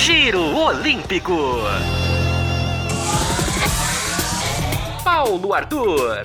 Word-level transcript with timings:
Giro 0.00 0.56
Olímpico. 0.56 1.58
Paulo 5.04 5.52
Arthur. 5.52 6.22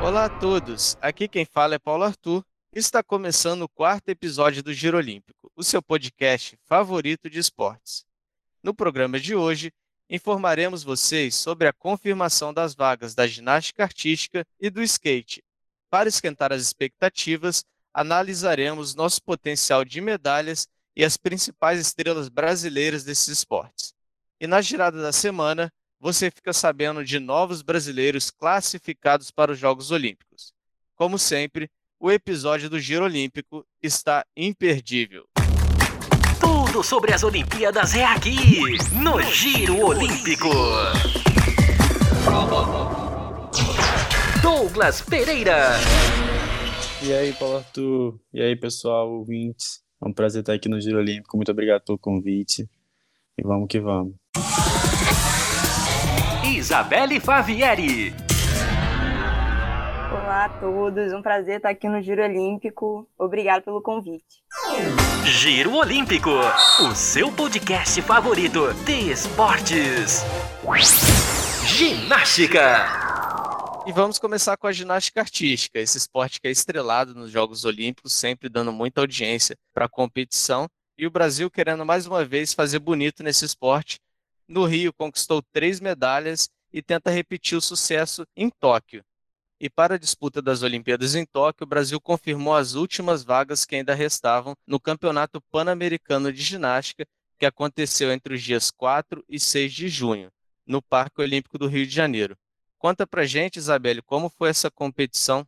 Olá 0.00 0.26
a 0.26 0.28
todos, 0.28 0.96
aqui 1.02 1.26
quem 1.26 1.44
fala 1.44 1.74
é 1.74 1.78
Paulo 1.80 2.04
Arthur. 2.04 2.44
Está 2.72 3.02
começando 3.02 3.62
o 3.62 3.68
quarto 3.68 4.08
episódio 4.08 4.62
do 4.62 4.72
Giro 4.72 4.98
Olímpico, 4.98 5.50
o 5.56 5.64
seu 5.64 5.82
podcast 5.82 6.56
favorito 6.64 7.28
de 7.28 7.40
esportes. 7.40 8.04
No 8.62 8.72
programa 8.72 9.18
de 9.18 9.34
hoje, 9.34 9.72
informaremos 10.08 10.84
vocês 10.84 11.34
sobre 11.34 11.66
a 11.66 11.72
confirmação 11.72 12.54
das 12.54 12.72
vagas 12.72 13.16
da 13.16 13.26
ginástica 13.26 13.82
artística 13.82 14.46
e 14.60 14.70
do 14.70 14.80
skate. 14.80 15.42
Para 15.90 16.08
esquentar 16.08 16.52
as 16.52 16.62
expectativas, 16.62 17.64
analisaremos 17.92 18.94
nosso 18.94 19.20
potencial 19.20 19.84
de 19.84 20.00
medalhas 20.00 20.68
e 20.96 21.04
as 21.04 21.16
principais 21.16 21.80
estrelas 21.80 22.28
brasileiras 22.28 23.04
desses 23.04 23.28
esportes. 23.28 23.94
E 24.40 24.46
na 24.46 24.60
girada 24.60 25.00
da 25.00 25.12
semana, 25.12 25.72
você 26.00 26.30
fica 26.30 26.52
sabendo 26.52 27.04
de 27.04 27.18
novos 27.18 27.62
brasileiros 27.62 28.30
classificados 28.30 29.30
para 29.30 29.52
os 29.52 29.58
Jogos 29.58 29.90
Olímpicos. 29.90 30.52
Como 30.94 31.18
sempre, 31.18 31.70
o 31.98 32.10
episódio 32.10 32.68
do 32.68 32.78
Giro 32.78 33.04
Olímpico 33.04 33.66
está 33.82 34.24
imperdível. 34.36 35.26
Tudo 36.40 36.82
sobre 36.82 37.14
as 37.14 37.22
Olimpíadas 37.22 37.94
é 37.94 38.04
aqui, 38.04 38.76
no 38.92 39.22
Giro 39.22 39.86
Olímpico. 39.86 40.50
Douglas 44.42 45.00
Pereira. 45.00 45.70
E 47.02 47.12
aí, 47.12 47.32
Paulo 47.32 47.58
Arthur? 47.58 48.20
E 48.32 48.42
aí, 48.42 48.56
pessoal, 48.56 49.10
ouvintes? 49.10 49.83
É 50.04 50.06
um 50.06 50.12
prazer 50.12 50.40
estar 50.40 50.52
aqui 50.52 50.68
no 50.68 50.78
Giro 50.78 50.98
Olímpico. 50.98 51.34
Muito 51.34 51.50
obrigado 51.50 51.82
pelo 51.82 51.98
convite. 51.98 52.68
E 53.38 53.42
vamos 53.42 53.66
que 53.68 53.80
vamos. 53.80 54.14
Isabelle 56.46 57.18
Favieri. 57.18 58.12
Olá 60.12 60.44
a 60.44 60.48
todos, 60.60 61.12
um 61.12 61.22
prazer 61.22 61.56
estar 61.56 61.70
aqui 61.70 61.88
no 61.88 62.02
Giro 62.02 62.22
Olímpico. 62.22 63.08
Obrigado 63.18 63.62
pelo 63.62 63.80
convite. 63.80 64.42
Giro 65.24 65.74
Olímpico, 65.74 66.30
o 66.30 66.94
seu 66.94 67.32
podcast 67.32 68.00
favorito 68.02 68.74
de 68.84 69.10
esportes. 69.10 70.22
Ginástica. 71.66 73.03
E 73.86 73.92
vamos 73.92 74.18
começar 74.18 74.56
com 74.56 74.66
a 74.66 74.72
ginástica 74.72 75.20
artística, 75.20 75.78
esse 75.78 75.98
esporte 75.98 76.40
que 76.40 76.48
é 76.48 76.50
estrelado 76.50 77.14
nos 77.14 77.30
Jogos 77.30 77.66
Olímpicos, 77.66 78.14
sempre 78.14 78.48
dando 78.48 78.72
muita 78.72 79.02
audiência 79.02 79.58
para 79.74 79.84
a 79.84 79.88
competição. 79.90 80.66
E 80.96 81.06
o 81.06 81.10
Brasil 81.10 81.50
querendo 81.50 81.84
mais 81.84 82.06
uma 82.06 82.24
vez 82.24 82.54
fazer 82.54 82.78
bonito 82.78 83.22
nesse 83.22 83.44
esporte. 83.44 84.00
No 84.48 84.64
Rio, 84.64 84.90
conquistou 84.90 85.42
três 85.52 85.80
medalhas 85.80 86.48
e 86.72 86.80
tenta 86.80 87.10
repetir 87.10 87.58
o 87.58 87.60
sucesso 87.60 88.26
em 88.34 88.48
Tóquio. 88.48 89.04
E 89.60 89.68
para 89.68 89.96
a 89.96 89.98
disputa 89.98 90.40
das 90.40 90.62
Olimpíadas 90.62 91.14
em 91.14 91.26
Tóquio, 91.26 91.64
o 91.64 91.68
Brasil 91.68 92.00
confirmou 92.00 92.54
as 92.54 92.72
últimas 92.72 93.22
vagas 93.22 93.66
que 93.66 93.76
ainda 93.76 93.94
restavam 93.94 94.54
no 94.66 94.80
Campeonato 94.80 95.42
Pan-Americano 95.50 96.32
de 96.32 96.42
Ginástica, 96.42 97.04
que 97.38 97.44
aconteceu 97.44 98.10
entre 98.10 98.34
os 98.34 98.42
dias 98.42 98.70
4 98.70 99.22
e 99.28 99.38
6 99.38 99.74
de 99.74 99.88
junho, 99.88 100.30
no 100.66 100.80
Parque 100.80 101.20
Olímpico 101.20 101.58
do 101.58 101.66
Rio 101.66 101.86
de 101.86 101.94
Janeiro. 101.94 102.34
Conta 102.84 103.06
pra 103.06 103.24
gente, 103.24 103.56
Isabelle, 103.56 104.02
como 104.02 104.28
foi 104.28 104.50
essa 104.50 104.70
competição? 104.70 105.46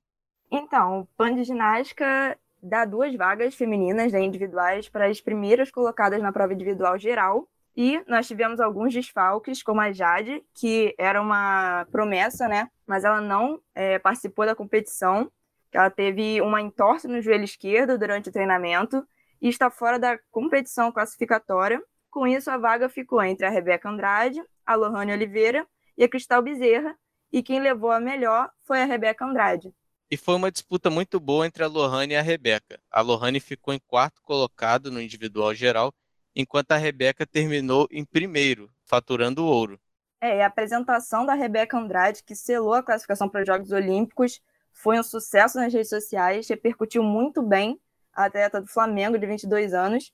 Então, 0.50 1.00
o 1.00 1.06
Pan 1.18 1.34
de 1.34 1.44
Ginástica 1.44 2.34
dá 2.62 2.86
duas 2.86 3.14
vagas 3.14 3.54
femininas 3.54 4.10
né, 4.10 4.22
individuais 4.22 4.88
para 4.88 5.06
as 5.06 5.20
primeiras 5.20 5.70
colocadas 5.70 6.22
na 6.22 6.32
prova 6.32 6.54
individual 6.54 6.98
geral 6.98 7.46
e 7.76 8.02
nós 8.06 8.26
tivemos 8.26 8.58
alguns 8.58 8.94
desfalques, 8.94 9.62
como 9.62 9.82
a 9.82 9.92
Jade, 9.92 10.42
que 10.54 10.94
era 10.96 11.20
uma 11.20 11.86
promessa, 11.92 12.48
né? 12.48 12.70
Mas 12.86 13.04
ela 13.04 13.20
não 13.20 13.60
é, 13.74 13.98
participou 13.98 14.46
da 14.46 14.54
competição. 14.54 15.30
Ela 15.70 15.90
teve 15.90 16.40
uma 16.40 16.62
entorse 16.62 17.06
no 17.06 17.20
joelho 17.20 17.44
esquerdo 17.44 17.98
durante 17.98 18.30
o 18.30 18.32
treinamento 18.32 19.06
e 19.42 19.50
está 19.50 19.68
fora 19.68 19.98
da 19.98 20.18
competição 20.30 20.90
classificatória. 20.90 21.82
Com 22.10 22.26
isso, 22.26 22.50
a 22.50 22.56
vaga 22.56 22.88
ficou 22.88 23.22
entre 23.22 23.44
a 23.44 23.50
Rebeca 23.50 23.90
Andrade, 23.90 24.42
a 24.64 24.74
Lohane 24.74 25.12
Oliveira 25.12 25.66
e 25.98 26.02
a 26.02 26.08
Cristal 26.08 26.40
Bezerra, 26.40 26.96
e 27.36 27.42
quem 27.42 27.60
levou 27.60 27.90
a 27.90 28.00
melhor 28.00 28.50
foi 28.62 28.80
a 28.80 28.86
Rebeca 28.86 29.22
Andrade. 29.26 29.70
E 30.10 30.16
foi 30.16 30.36
uma 30.36 30.50
disputa 30.50 30.88
muito 30.88 31.20
boa 31.20 31.46
entre 31.46 31.62
a 31.62 31.66
Lohane 31.66 32.14
e 32.14 32.16
a 32.16 32.22
Rebeca. 32.22 32.80
A 32.90 33.02
Lohane 33.02 33.40
ficou 33.40 33.74
em 33.74 33.78
quarto 33.78 34.22
colocado 34.22 34.90
no 34.90 35.02
individual 35.02 35.54
geral 35.54 35.92
enquanto 36.34 36.72
a 36.72 36.78
Rebeca 36.78 37.26
terminou 37.26 37.86
em 37.90 38.06
primeiro, 38.06 38.70
faturando 38.86 39.44
ouro. 39.44 39.78
É, 40.18 40.38
e 40.38 40.40
a 40.40 40.46
apresentação 40.46 41.26
da 41.26 41.34
Rebeca 41.34 41.76
Andrade, 41.76 42.22
que 42.24 42.34
selou 42.34 42.72
a 42.72 42.82
classificação 42.82 43.28
para 43.28 43.42
os 43.42 43.46
Jogos 43.46 43.70
Olímpicos, 43.70 44.40
foi 44.72 44.98
um 44.98 45.02
sucesso 45.02 45.58
nas 45.58 45.70
redes 45.74 45.90
sociais, 45.90 46.48
repercutiu 46.48 47.02
muito 47.02 47.42
bem 47.42 47.78
a 48.14 48.24
atleta 48.24 48.62
do 48.62 48.66
Flamengo, 48.66 49.18
de 49.18 49.26
22 49.26 49.74
anos, 49.74 50.10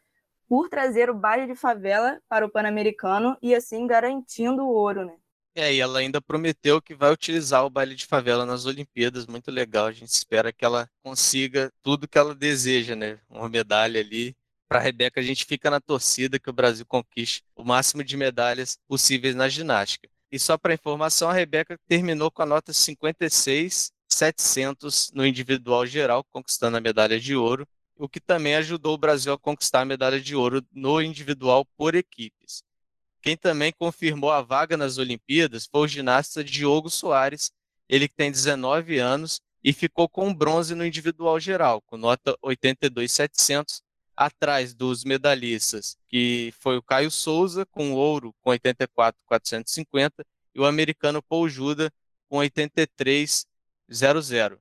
por 0.49 0.69
trazer 0.69 1.09
o 1.09 1.15
baile 1.15 1.47
de 1.47 1.55
favela 1.55 2.21
para 2.29 2.45
o 2.45 2.51
Pan-Americano 2.51 3.37
e 3.41 3.55
assim 3.55 3.87
garantindo 3.87 4.65
o 4.65 4.75
ouro, 4.75 5.05
né? 5.05 5.15
É, 5.55 5.75
e 5.75 5.81
ela 5.81 5.99
ainda 5.99 6.21
prometeu 6.21 6.81
que 6.81 6.95
vai 6.95 7.13
utilizar 7.13 7.65
o 7.65 7.71
baile 7.71 7.95
de 7.95 8.07
favela 8.07 8.47
nas 8.47 8.65
Olimpíadas, 8.65 9.27
muito 9.27 9.51
legal. 9.51 9.87
A 9.87 9.93
gente 9.93 10.09
espera 10.09 10.51
que 10.53 10.65
ela 10.65 10.89
consiga 11.03 11.71
tudo 11.83 12.09
que 12.09 12.17
ela 12.17 12.35
deseja, 12.35 12.97
né? 12.97 13.21
Uma 13.29 13.51
medalha 13.51 14.01
ali 14.01 14.35
para 14.67 14.79
a 14.79 14.83
Rebeca, 14.83 15.21
a 15.21 15.23
gente 15.23 15.45
fica 15.45 15.71
na 15.71 15.81
torcida 15.81 16.39
que 16.39 16.49
o 16.49 16.53
Brasil 16.53 16.87
conquiste 16.87 17.45
o 17.55 17.63
máximo 17.63 18.03
de 18.03 18.17
medalhas 18.17 18.79
possíveis 18.89 19.35
na 19.35 19.47
ginástica. 19.47 20.09
E 20.31 20.39
só 20.39 20.57
para 20.57 20.73
informação, 20.73 21.29
a 21.29 21.35
Rebeca 21.35 21.79
terminou 21.87 22.31
com 22.31 22.41
a 22.41 22.47
nota 22.47 22.73
56,700 22.73 25.11
no 25.13 25.27
individual 25.27 25.85
geral, 25.85 26.25
conquistando 26.25 26.79
a 26.79 26.81
medalha 26.81 27.21
de 27.21 27.37
ouro, 27.37 27.69
o 27.97 28.09
que 28.09 28.19
também 28.19 28.55
ajudou 28.55 28.95
o 28.95 28.99
Brasil 28.99 29.35
a 29.35 29.39
conquistar 29.39 29.83
a 29.83 29.85
medalha 29.85 30.19
de 30.19 30.35
ouro 30.35 30.67
no 30.73 31.03
individual 31.03 31.67
por 31.77 31.95
equipes. 31.95 32.63
Quem 33.23 33.37
também 33.37 33.73
confirmou 33.73 34.33
a 34.33 34.43
vaga 34.43 34.77
nas 34.77 34.99
Olimpíadas 34.99 35.69
foi 35.71 35.83
o 35.83 35.89
ginasta 35.89 36.43
Diogo 36.43 36.91
Soares, 36.91 37.53
ele 37.89 38.09
tem 38.09 38.33
19 38.33 38.99
anos 38.99 39.41
e 39.63 39.73
ficou 39.73 40.09
com 40.09 40.35
bronze 40.35 40.75
no 40.75 40.85
individual 40.85 41.39
geral, 41.39 41.81
com 41.83 41.97
nota 41.97 42.37
82,700, 42.43 43.81
atrás 44.17 44.75
dos 44.75 45.05
medalhistas, 45.05 45.97
que 46.09 46.53
foi 46.59 46.77
o 46.77 46.83
Caio 46.83 47.11
Souza 47.11 47.65
com 47.67 47.93
ouro 47.93 48.35
com 48.43 48.51
84,450 48.51 50.25
e 50.55 50.61
o 50.61 50.67
americano 50.67 51.23
Paul 51.23 51.49
Juda 51.49 51.93
com 52.29 52.39
83,00. 52.39 54.59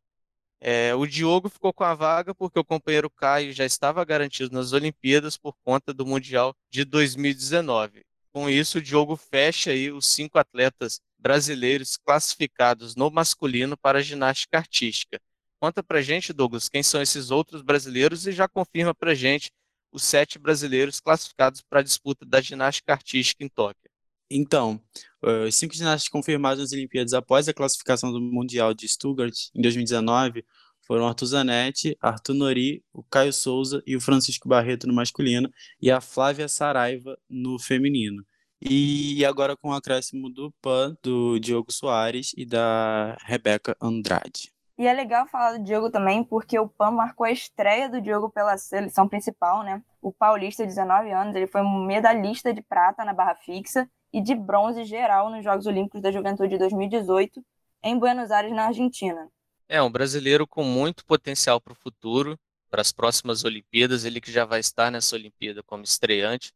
É, 0.60 0.94
o 0.94 1.08
Diogo 1.08 1.50
ficou 1.50 1.74
com 1.74 1.84
a 1.84 1.96
vaga 1.96 2.36
porque 2.36 2.60
o 2.60 2.64
companheiro 2.64 3.10
Caio 3.10 3.52
já 3.52 3.66
estava 3.66 4.06
garantido 4.06 4.54
nas 4.54 4.74
Olimpíadas 4.74 5.36
por 5.36 5.56
conta 5.64 5.92
do 5.92 6.06
Mundial 6.06 6.56
de 6.70 6.86
2019. 6.86 8.06
Com 8.34 8.50
isso, 8.50 8.78
o 8.78 8.82
Diogo 8.82 9.16
fecha 9.16 9.72
aí 9.72 9.92
os 9.92 10.08
cinco 10.08 10.40
atletas 10.40 11.02
brasileiros 11.18 11.98
classificados 11.98 12.96
no 12.96 13.12
masculino 13.12 13.78
para 13.78 14.00
a 14.00 14.02
ginástica 14.02 14.58
artística. 14.58 15.20
Conta 15.60 15.84
pra 15.84 16.02
gente, 16.02 16.34
Douglas, 16.34 16.70
quem 16.70 16.82
são 16.82 17.02
esses 17.02 17.30
outros 17.30 17.62
brasileiros 17.62 18.26
e 18.26 18.32
já 18.32 18.48
confirma 18.48 18.96
pra 18.96 19.14
gente 19.14 19.52
os 19.92 20.04
sete 20.04 20.40
brasileiros 20.40 21.00
classificados 21.00 21.62
para 21.62 21.82
a 21.82 21.84
disputa 21.84 22.26
da 22.26 22.42
ginástica 22.42 22.94
artística 22.94 23.44
em 23.44 23.50
Tóquio. 23.50 23.92
Então, 24.30 24.82
os 25.22 25.56
cinco 25.56 25.76
ginastas 25.76 26.10
confirmados 26.10 26.64
nas 26.64 26.72
Olimpíadas 26.72 27.14
após 27.14 27.50
a 27.50 27.54
classificação 27.54 28.12
do 28.12 28.22
Mundial 28.22 28.74
de 28.74 28.88
Stuttgart 28.88 29.36
em 29.54 29.62
2019 29.62 30.46
foram 30.88 31.06
Arthur 31.06 31.26
Zanetti, 31.26 31.98
Arthur 32.02 32.34
Nori, 32.34 32.84
o 32.92 33.04
Caio 33.04 33.32
Souza 33.32 33.84
e 33.86 33.96
o 33.96 34.02
Francisco 34.02 34.48
Barreto 34.48 34.88
no 34.88 34.94
masculino 34.94 35.50
e 35.82 35.92
a 35.92 36.02
Flávia 36.02 36.48
Saraiva 36.48 37.18
no 37.30 37.60
feminino. 37.60 38.26
E 38.62 39.26
agora 39.26 39.58
com 39.58 39.70
o 39.70 39.74
acréscimo 39.74 40.30
do 40.30 40.52
PAN, 40.62 40.96
do 41.02 41.40
Diogo 41.40 41.72
Soares 41.72 42.32
e 42.38 42.46
da 42.46 43.18
Rebeca 43.26 43.76
Andrade. 43.82 44.54
E 44.78 44.88
é 44.88 44.94
legal 44.94 45.28
falar 45.28 45.58
do 45.58 45.64
Diogo 45.64 45.90
também, 45.90 46.24
porque 46.24 46.58
o 46.58 46.68
PAN 46.68 46.92
marcou 46.92 47.26
a 47.26 47.32
estreia 47.32 47.90
do 47.90 48.02
Diogo 48.02 48.30
pela 48.30 48.58
seleção 48.58 49.08
principal, 49.08 49.64
né? 49.64 49.82
O 50.02 50.12
paulista, 50.12 50.66
19 50.66 51.12
anos, 51.12 51.36
ele 51.36 51.48
foi 51.48 51.62
um 51.62 51.86
medalhista 51.86 52.54
de 52.54 52.62
prata 52.62 53.04
na 53.04 53.14
barra 53.14 53.36
fixa 53.36 53.90
e 54.14 54.22
de 54.22 54.36
bronze 54.36 54.84
geral 54.84 55.30
nos 55.30 55.44
Jogos 55.44 55.66
Olímpicos 55.66 56.02
da 56.02 56.12
Juventude 56.12 56.50
de 56.50 56.58
2018 56.58 57.44
em 57.84 57.98
Buenos 57.98 58.32
Aires, 58.32 58.52
na 58.52 58.66
Argentina. 58.66 59.28
É 59.68 59.82
um 59.82 59.92
brasileiro 59.92 60.46
com 60.46 60.64
muito 60.64 61.06
potencial 61.06 61.62
para 61.62 61.74
o 61.74 61.76
futuro, 61.76 62.38
para 62.70 62.82
as 62.82 62.92
próximas 62.92 63.44
Olimpíadas, 63.44 64.06
ele 64.06 64.22
que 64.22 64.32
já 64.32 64.46
vai 64.46 64.60
estar 64.60 64.92
nessa 64.92 65.16
Olimpíada 65.16 65.62
como 65.64 65.84
estreante, 65.84 66.54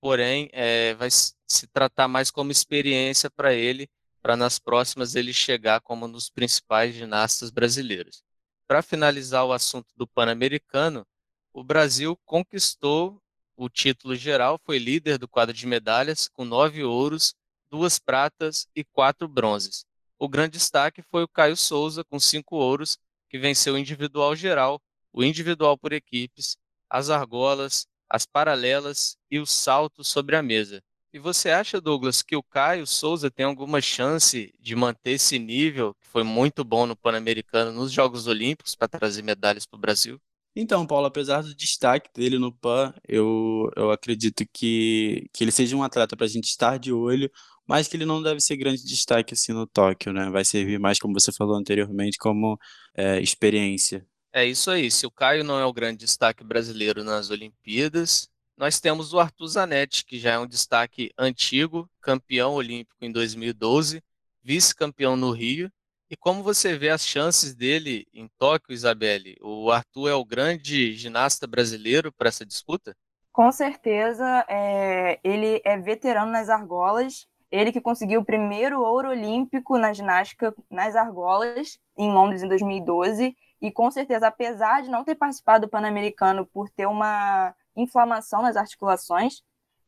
porém 0.00 0.48
é, 0.52 0.94
vai 0.94 1.08
se 1.10 1.66
tratar 1.72 2.08
mais 2.08 2.30
como 2.30 2.52
experiência 2.52 3.30
para 3.30 3.52
ele 3.54 3.88
para 4.20 4.36
nas 4.36 4.58
próximas 4.58 5.14
ele 5.14 5.32
chegar 5.32 5.80
como 5.80 6.06
um 6.06 6.10
dos 6.10 6.28
principais 6.28 6.94
ginastas 6.94 7.50
brasileiros. 7.50 8.22
Para 8.66 8.82
finalizar 8.82 9.44
o 9.44 9.52
assunto 9.52 9.88
do 9.96 10.06
Pan-Americano, 10.06 11.06
o 11.52 11.64
Brasil 11.64 12.18
conquistou 12.26 13.22
o 13.56 13.68
título 13.68 14.14
geral, 14.14 14.60
foi 14.64 14.78
líder 14.78 15.18
do 15.18 15.26
quadro 15.26 15.54
de 15.54 15.66
medalhas, 15.66 16.28
com 16.28 16.44
nove 16.44 16.84
ouros, 16.84 17.34
duas 17.70 17.98
pratas 17.98 18.68
e 18.74 18.84
quatro 18.84 19.26
bronzes. 19.26 19.84
O 20.18 20.28
grande 20.28 20.58
destaque 20.58 21.02
foi 21.02 21.22
o 21.22 21.28
Caio 21.28 21.56
Souza, 21.56 22.04
com 22.04 22.20
cinco 22.20 22.56
ouros, 22.56 22.98
que 23.28 23.38
venceu 23.38 23.74
o 23.74 23.78
individual 23.78 24.36
geral, 24.36 24.80
o 25.12 25.24
individual 25.24 25.76
por 25.76 25.92
equipes, 25.92 26.56
as 26.88 27.10
argolas, 27.10 27.86
as 28.08 28.26
paralelas 28.26 29.16
e 29.30 29.38
o 29.38 29.46
salto 29.46 30.02
sobre 30.02 30.36
a 30.36 30.42
mesa. 30.42 30.82
E 31.12 31.18
você 31.18 31.50
acha, 31.50 31.80
Douglas, 31.80 32.20
que 32.22 32.36
o 32.36 32.42
Caio 32.42 32.86
Souza 32.86 33.30
tem 33.30 33.46
alguma 33.46 33.80
chance 33.80 34.52
de 34.60 34.76
manter 34.76 35.12
esse 35.12 35.38
nível, 35.38 35.94
que 35.94 36.06
foi 36.06 36.22
muito 36.22 36.62
bom 36.62 36.86
no 36.86 36.94
Pan-Americano, 36.94 37.72
nos 37.72 37.90
Jogos 37.90 38.26
Olímpicos, 38.26 38.74
para 38.74 38.88
trazer 38.88 39.22
medalhas 39.22 39.64
para 39.64 39.78
o 39.78 39.80
Brasil? 39.80 40.20
Então, 40.54 40.86
Paulo, 40.86 41.06
apesar 41.06 41.42
do 41.42 41.54
destaque 41.54 42.10
dele 42.12 42.38
no 42.38 42.52
PAN, 42.52 42.92
eu, 43.06 43.70
eu 43.76 43.90
acredito 43.90 44.44
que, 44.52 45.28
que 45.32 45.44
ele 45.44 45.52
seja 45.52 45.76
um 45.76 45.82
atleta 45.82 46.16
para 46.16 46.26
a 46.26 46.28
gente 46.28 46.48
estar 46.48 46.78
de 46.78 46.92
olho, 46.92 47.30
mas 47.66 47.86
que 47.86 47.96
ele 47.96 48.04
não 48.06 48.22
deve 48.22 48.40
ser 48.40 48.56
grande 48.56 48.84
destaque 48.84 49.34
assim 49.34 49.52
no 49.52 49.66
Tóquio, 49.66 50.12
né? 50.12 50.30
Vai 50.30 50.44
servir 50.44 50.78
mais, 50.80 50.98
como 50.98 51.14
você 51.14 51.30
falou 51.32 51.54
anteriormente, 51.56 52.18
como 52.18 52.58
é, 52.96 53.20
experiência. 53.20 54.06
É 54.32 54.44
isso 54.44 54.70
aí. 54.70 54.90
Se 54.90 55.06
o 55.06 55.10
Caio 55.10 55.42
não 55.42 55.58
é 55.58 55.64
o 55.64 55.72
grande 55.72 55.98
destaque 55.98 56.44
brasileiro 56.44 57.02
nas 57.02 57.30
Olimpíadas, 57.30 58.28
nós 58.56 58.80
temos 58.80 59.12
o 59.12 59.20
Arthur 59.20 59.46
Zanetti, 59.46 60.04
que 60.04 60.18
já 60.18 60.32
é 60.32 60.38
um 60.38 60.46
destaque 60.46 61.12
antigo, 61.16 61.88
campeão 62.00 62.54
olímpico 62.54 63.04
em 63.04 63.10
2012, 63.10 64.02
vice-campeão 64.42 65.16
no 65.16 65.30
Rio. 65.30 65.70
E 66.10 66.16
como 66.16 66.42
você 66.42 66.76
vê 66.76 66.90
as 66.90 67.06
chances 67.06 67.54
dele 67.54 68.06
em 68.12 68.28
Tóquio, 68.38 68.72
Isabelle? 68.74 69.36
O 69.40 69.70
Arthur 69.70 70.08
é 70.08 70.14
o 70.14 70.24
grande 70.24 70.94
ginasta 70.94 71.46
brasileiro 71.46 72.12
para 72.12 72.28
essa 72.28 72.44
disputa? 72.44 72.96
Com 73.32 73.52
certeza, 73.52 74.44
é, 74.48 75.20
ele 75.22 75.60
é 75.64 75.78
veterano 75.78 76.32
nas 76.32 76.48
argolas 76.48 77.26
ele 77.50 77.72
que 77.72 77.80
conseguiu 77.80 78.20
o 78.20 78.24
primeiro 78.24 78.80
ouro 78.82 79.08
olímpico 79.08 79.78
na 79.78 79.92
ginástica 79.92 80.54
nas 80.70 80.94
argolas, 80.94 81.78
em 81.96 82.12
Londres, 82.12 82.42
em 82.42 82.48
2012. 82.48 83.34
E 83.60 83.70
com 83.70 83.90
certeza, 83.90 84.28
apesar 84.28 84.82
de 84.82 84.90
não 84.90 85.04
ter 85.04 85.14
participado 85.14 85.66
do 85.66 85.70
Pan-Americano 85.70 86.46
por 86.46 86.68
ter 86.70 86.86
uma 86.86 87.54
inflamação 87.76 88.42
nas 88.42 88.56
articulações, 88.56 89.42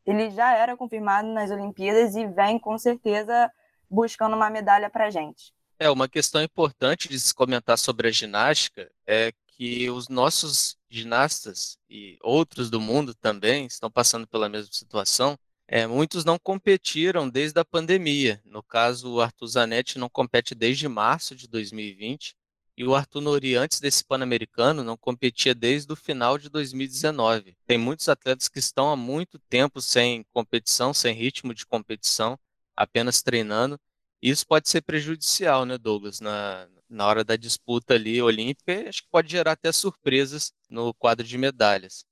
ele 0.04 0.30
já 0.30 0.54
era 0.54 0.76
confirmado 0.76 1.28
nas 1.28 1.50
Olimpíadas 1.50 2.16
e 2.16 2.26
vem 2.26 2.58
com 2.58 2.76
certeza 2.78 3.50
buscando 3.88 4.34
uma 4.34 4.50
medalha 4.50 4.90
para 4.90 5.06
a 5.06 5.10
gente. 5.10 5.52
É, 5.78 5.90
uma 5.90 6.08
questão 6.08 6.42
importante 6.42 7.08
de 7.08 7.18
se 7.18 7.34
comentar 7.34 7.78
sobre 7.78 8.08
a 8.08 8.10
ginástica 8.10 8.90
é 9.06 9.32
que 9.46 9.88
os 9.90 10.08
nossos 10.08 10.76
ginastas 10.88 11.78
e 11.88 12.18
outros 12.22 12.70
do 12.70 12.80
mundo 12.80 13.14
também 13.14 13.66
estão 13.66 13.90
passando 13.90 14.26
pela 14.26 14.48
mesma 14.48 14.72
situação 14.72 15.38
é, 15.72 15.86
muitos 15.86 16.24
não 16.24 16.36
competiram 16.36 17.28
desde 17.30 17.60
a 17.60 17.64
pandemia. 17.64 18.42
No 18.44 18.60
caso, 18.60 19.14
o 19.14 19.20
Arthur 19.20 19.46
Zanetti 19.46 20.00
não 20.00 20.10
compete 20.10 20.52
desde 20.52 20.88
março 20.88 21.36
de 21.36 21.46
2020 21.46 22.34
e 22.80 22.84
o 22.84 22.94
Arthur 22.94 23.20
Nori, 23.20 23.56
antes 23.56 23.78
desse 23.78 24.02
Pan-Americano, 24.02 24.82
não 24.82 24.96
competia 24.96 25.54
desde 25.54 25.92
o 25.92 25.96
final 25.96 26.38
de 26.38 26.48
2019. 26.48 27.54
Tem 27.66 27.76
muitos 27.76 28.08
atletas 28.08 28.48
que 28.48 28.58
estão 28.58 28.90
há 28.90 28.96
muito 28.96 29.38
tempo 29.38 29.82
sem 29.82 30.24
competição, 30.32 30.94
sem 30.94 31.14
ritmo 31.14 31.52
de 31.52 31.66
competição, 31.66 32.38
apenas 32.74 33.20
treinando. 33.20 33.78
Isso 34.22 34.46
pode 34.46 34.70
ser 34.70 34.80
prejudicial, 34.80 35.66
né, 35.66 35.76
Douglas, 35.76 36.20
na, 36.20 36.66
na 36.88 37.06
hora 37.06 37.22
da 37.22 37.36
disputa 37.36 37.92
ali 37.92 38.22
olímpica, 38.22 38.88
acho 38.88 39.02
que 39.02 39.10
pode 39.10 39.30
gerar 39.30 39.52
até 39.52 39.70
surpresas 39.72 40.50
no 40.70 40.94
quadro 40.94 41.26
de 41.26 41.36
medalhas. 41.36 42.06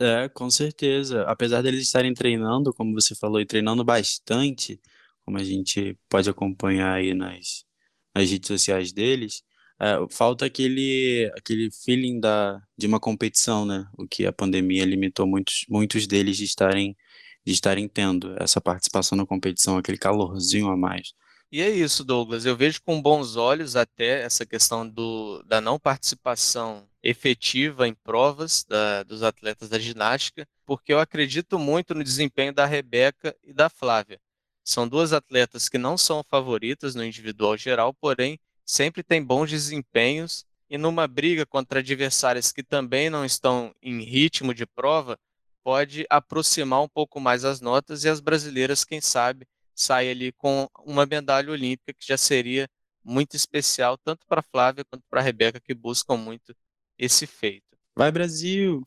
É, 0.00 0.30
com 0.30 0.48
certeza. 0.48 1.24
Apesar 1.24 1.60
deles 1.60 1.82
estarem 1.82 2.14
treinando, 2.14 2.72
como 2.72 2.94
você 2.94 3.14
falou, 3.14 3.38
e 3.38 3.44
treinando 3.44 3.84
bastante, 3.84 4.80
como 5.26 5.36
a 5.36 5.44
gente 5.44 5.94
pode 6.08 6.30
acompanhar 6.30 6.94
aí 6.94 7.12
nas, 7.12 7.66
nas 8.14 8.30
redes 8.30 8.48
sociais 8.48 8.94
deles, 8.94 9.44
é, 9.80 9.96
falta 10.10 10.46
aquele, 10.46 11.30
aquele 11.36 11.70
feeling 11.70 12.18
da, 12.20 12.62
de 12.76 12.86
uma 12.86 12.98
competição, 13.00 13.66
né? 13.66 13.86
O 13.96 14.06
que 14.06 14.26
a 14.26 14.32
pandemia 14.32 14.84
limitou 14.84 15.26
muitos, 15.26 15.66
muitos 15.68 16.06
deles 16.06 16.36
de 16.36 16.44
estarem, 16.44 16.96
de 17.44 17.52
estarem 17.52 17.88
tendo 17.88 18.34
essa 18.40 18.60
participação 18.60 19.16
na 19.16 19.26
competição, 19.26 19.76
aquele 19.78 19.98
calorzinho 19.98 20.68
a 20.68 20.76
mais. 20.76 21.12
E 21.50 21.60
é 21.60 21.70
isso, 21.70 22.04
Douglas. 22.04 22.44
Eu 22.44 22.56
vejo 22.56 22.82
com 22.82 23.00
bons 23.00 23.36
olhos 23.36 23.76
até 23.76 24.22
essa 24.22 24.44
questão 24.44 24.88
do, 24.88 25.42
da 25.44 25.60
não 25.60 25.78
participação 25.78 26.88
efetiva 27.02 27.86
em 27.86 27.94
provas 27.94 28.64
da, 28.64 29.02
dos 29.04 29.22
atletas 29.22 29.68
da 29.68 29.78
ginástica, 29.78 30.46
porque 30.64 30.92
eu 30.92 30.98
acredito 30.98 31.58
muito 31.58 31.94
no 31.94 32.02
desempenho 32.02 32.52
da 32.52 32.66
Rebeca 32.66 33.36
e 33.44 33.52
da 33.52 33.70
Flávia. 33.70 34.20
São 34.64 34.88
duas 34.88 35.12
atletas 35.12 35.68
que 35.68 35.78
não 35.78 35.96
são 35.96 36.24
favoritas 36.24 36.96
no 36.96 37.04
individual 37.04 37.56
geral, 37.56 37.94
porém 37.94 38.38
sempre 38.66 39.02
têm 39.02 39.22
bons 39.22 39.48
desempenhos 39.48 40.44
e 40.68 40.76
numa 40.76 41.06
briga 41.06 41.46
contra 41.46 41.78
adversárias 41.78 42.50
que 42.50 42.62
também 42.62 43.08
não 43.08 43.24
estão 43.24 43.72
em 43.80 44.02
ritmo 44.02 44.52
de 44.52 44.66
prova, 44.66 45.16
pode 45.62 46.04
aproximar 46.10 46.82
um 46.82 46.88
pouco 46.88 47.20
mais 47.20 47.44
as 47.44 47.60
notas 47.60 48.04
e 48.04 48.08
as 48.08 48.20
brasileiras, 48.20 48.84
quem 48.84 49.00
sabe, 49.00 49.46
sai 49.74 50.10
ali 50.10 50.32
com 50.32 50.68
uma 50.84 51.06
medalha 51.06 51.52
olímpica 51.52 51.92
que 51.92 52.06
já 52.06 52.16
seria 52.16 52.68
muito 53.04 53.36
especial 53.36 53.96
tanto 53.96 54.26
para 54.26 54.42
Flávia 54.42 54.84
quanto 54.84 55.04
para 55.08 55.20
Rebeca 55.20 55.60
que 55.60 55.74
buscam 55.74 56.16
muito 56.16 56.54
esse 56.98 57.26
feito. 57.26 57.64
Vai 57.96 58.10
Brasil! 58.10 58.82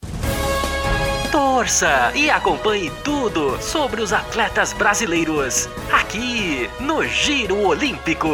Torça 1.31 2.11
e 2.15 2.29
acompanhe 2.29 2.91
tudo 3.03 3.61
sobre 3.61 4.01
os 4.01 4.11
atletas 4.11 4.73
brasileiros 4.73 5.67
aqui 5.91 6.67
no 6.81 7.05
Giro 7.05 7.57
Olímpico. 7.67 8.27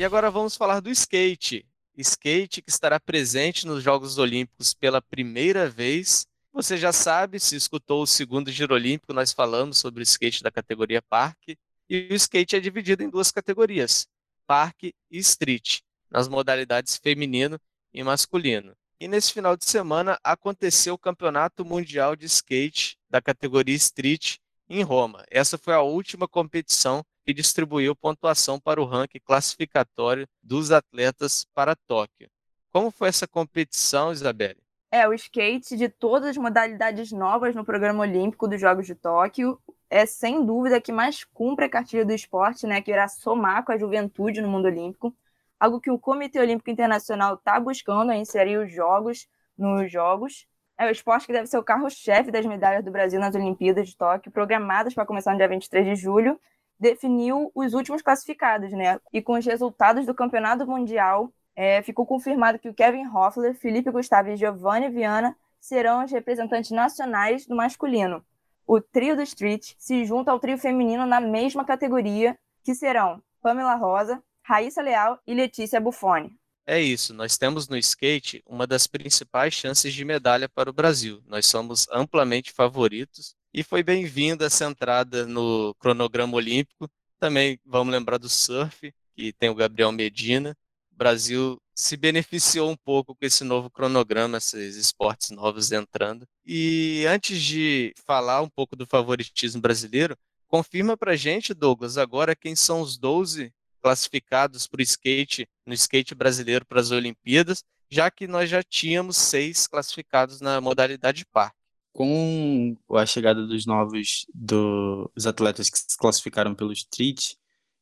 E 0.00 0.04
agora 0.04 0.30
vamos 0.30 0.56
falar 0.56 0.80
do 0.80 0.88
skate. 0.88 1.66
Skate 1.94 2.62
que 2.62 2.70
estará 2.70 2.98
presente 2.98 3.66
nos 3.66 3.82
Jogos 3.84 4.16
Olímpicos 4.16 4.72
pela 4.72 5.02
primeira 5.02 5.68
vez 5.68 6.26
você 6.50 6.78
já 6.78 6.90
sabe, 6.90 7.38
se 7.38 7.54
escutou 7.54 8.04
o 8.04 8.06
segundo 8.06 8.50
Giro 8.50 8.74
Olímpico, 8.74 9.12
nós 9.12 9.30
falamos 9.30 9.76
sobre 9.76 10.00
o 10.00 10.02
skate 10.02 10.42
da 10.42 10.50
categoria 10.50 11.02
Parque. 11.02 11.58
E 11.86 12.08
o 12.10 12.14
skate 12.14 12.56
é 12.56 12.60
dividido 12.60 13.02
em 13.02 13.10
duas 13.10 13.30
categorias, 13.30 14.08
Parque 14.46 14.94
e 15.10 15.18
Street, 15.18 15.80
nas 16.10 16.28
modalidades 16.28 16.96
feminino 16.96 17.60
e 17.92 18.02
masculino. 18.02 18.74
E 18.98 19.06
nesse 19.06 19.34
final 19.34 19.54
de 19.54 19.66
semana 19.66 20.18
aconteceu 20.24 20.94
o 20.94 20.98
Campeonato 20.98 21.62
Mundial 21.62 22.16
de 22.16 22.24
Skate 22.24 22.96
da 23.10 23.20
categoria 23.20 23.76
Street 23.76 24.38
em 24.66 24.82
Roma. 24.82 25.26
Essa 25.30 25.58
foi 25.58 25.74
a 25.74 25.82
última 25.82 26.26
competição 26.26 27.04
que 27.30 27.34
distribuiu 27.34 27.94
pontuação 27.94 28.58
para 28.58 28.82
o 28.82 28.84
ranking 28.84 29.20
classificatório 29.24 30.26
dos 30.42 30.72
atletas 30.72 31.46
para 31.54 31.76
Tóquio. 31.76 32.28
Como 32.72 32.90
foi 32.90 33.08
essa 33.08 33.26
competição, 33.26 34.10
Isabelle? 34.10 34.58
É, 34.90 35.06
o 35.06 35.12
skate 35.12 35.76
de 35.76 35.88
todas 35.88 36.30
as 36.30 36.36
modalidades 36.36 37.12
novas 37.12 37.54
no 37.54 37.64
programa 37.64 38.00
olímpico 38.00 38.48
dos 38.48 38.60
Jogos 38.60 38.84
de 38.84 38.96
Tóquio 38.96 39.60
é 39.88 40.04
sem 40.06 40.44
dúvida 40.44 40.80
que 40.80 40.90
mais 40.90 41.22
cumpre 41.22 41.66
a 41.66 41.68
cartilha 41.68 42.04
do 42.04 42.12
esporte, 42.12 42.66
né, 42.66 42.82
que 42.82 42.90
irá 42.90 43.06
somar 43.06 43.64
com 43.64 43.70
a 43.70 43.78
juventude 43.78 44.42
no 44.42 44.48
mundo 44.48 44.66
olímpico, 44.66 45.14
algo 45.60 45.80
que 45.80 45.90
o 45.90 45.98
Comitê 46.00 46.40
Olímpico 46.40 46.70
Internacional 46.70 47.34
está 47.34 47.60
buscando, 47.60 48.10
é 48.10 48.16
inserir 48.16 48.58
os 48.58 48.72
jogos 48.72 49.28
nos 49.56 49.90
jogos. 49.90 50.48
É 50.76 50.86
o 50.86 50.90
esporte 50.90 51.26
que 51.26 51.32
deve 51.32 51.46
ser 51.46 51.58
o 51.58 51.62
carro-chefe 51.62 52.32
das 52.32 52.44
medalhas 52.44 52.84
do 52.84 52.90
Brasil 52.90 53.20
nas 53.20 53.36
Olimpíadas 53.36 53.88
de 53.88 53.96
Tóquio, 53.96 54.32
programadas 54.32 54.94
para 54.94 55.06
começar 55.06 55.30
no 55.30 55.36
dia 55.36 55.46
23 55.46 55.86
de 55.86 55.94
julho, 55.94 56.40
definiu 56.80 57.52
os 57.54 57.74
últimos 57.74 58.00
classificados, 58.00 58.72
né? 58.72 58.98
E 59.12 59.20
com 59.20 59.34
os 59.34 59.44
resultados 59.44 60.06
do 60.06 60.14
Campeonato 60.14 60.66
Mundial 60.66 61.30
é, 61.54 61.82
ficou 61.82 62.06
confirmado 62.06 62.58
que 62.58 62.68
o 62.68 62.74
Kevin 62.74 63.06
Hoffler, 63.06 63.54
Felipe 63.54 63.90
Gustavo 63.90 64.30
e 64.30 64.36
Giovanni 64.36 64.88
Viana 64.88 65.36
serão 65.60 66.02
os 66.02 66.10
representantes 66.10 66.70
nacionais 66.70 67.46
do 67.46 67.54
masculino. 67.54 68.24
O 68.66 68.80
trio 68.80 69.14
do 69.14 69.22
Street 69.22 69.74
se 69.76 70.06
junta 70.06 70.30
ao 70.30 70.40
trio 70.40 70.56
feminino 70.56 71.04
na 71.04 71.20
mesma 71.20 71.64
categoria, 71.64 72.38
que 72.64 72.74
serão 72.74 73.22
Pamela 73.42 73.74
Rosa, 73.74 74.22
Raíssa 74.42 74.80
Leal 74.80 75.18
e 75.26 75.34
Letícia 75.34 75.80
Buffoni. 75.80 76.34
É 76.66 76.80
isso, 76.80 77.12
nós 77.12 77.36
temos 77.36 77.68
no 77.68 77.76
skate 77.76 78.42
uma 78.46 78.66
das 78.66 78.86
principais 78.86 79.52
chances 79.52 79.92
de 79.92 80.04
medalha 80.04 80.48
para 80.48 80.70
o 80.70 80.72
Brasil. 80.72 81.20
Nós 81.26 81.46
somos 81.46 81.86
amplamente 81.90 82.52
favoritos 82.52 83.34
e 83.52 83.62
foi 83.62 83.82
bem-vinda 83.82 84.46
essa 84.46 84.64
entrada 84.64 85.26
no 85.26 85.74
cronograma 85.78 86.36
olímpico. 86.36 86.88
Também 87.18 87.58
vamos 87.64 87.92
lembrar 87.92 88.18
do 88.18 88.28
surf, 88.28 88.92
que 89.14 89.32
tem 89.32 89.50
o 89.50 89.54
Gabriel 89.54 89.92
Medina, 89.92 90.56
Brasil 91.00 91.58
se 91.74 91.96
beneficiou 91.96 92.70
um 92.70 92.76
pouco 92.76 93.14
com 93.14 93.24
esse 93.24 93.42
novo 93.42 93.70
cronograma, 93.70 94.36
esses 94.36 94.76
esportes 94.76 95.30
novos 95.30 95.72
entrando. 95.72 96.28
E 96.44 97.06
antes 97.08 97.40
de 97.40 97.94
falar 98.04 98.42
um 98.42 98.50
pouco 98.50 98.76
do 98.76 98.86
favoritismo 98.86 99.62
brasileiro, 99.62 100.14
confirma 100.46 100.98
para 100.98 101.16
gente, 101.16 101.54
Douglas, 101.54 101.96
agora 101.96 102.36
quem 102.36 102.54
são 102.54 102.82
os 102.82 102.98
12 102.98 103.50
classificados 103.80 104.66
para 104.66 104.80
o 104.80 104.82
skate, 104.82 105.48
no 105.64 105.72
skate 105.72 106.14
brasileiro 106.14 106.66
para 106.66 106.82
as 106.82 106.90
Olimpíadas, 106.90 107.64
já 107.90 108.10
que 108.10 108.26
nós 108.26 108.50
já 108.50 108.62
tínhamos 108.62 109.16
seis 109.16 109.66
classificados 109.66 110.42
na 110.42 110.60
modalidade 110.60 111.24
par. 111.24 111.54
Com 111.92 112.76
a 112.92 113.04
chegada 113.04 113.46
dos 113.46 113.66
novos 113.66 114.26
dos 114.34 115.26
atletas 115.26 115.68
que 115.68 115.78
se 115.78 115.96
classificaram 115.98 116.54
pelo 116.54 116.72
Street, 116.72 117.34